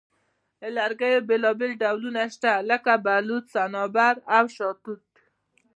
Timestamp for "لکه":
2.69-2.91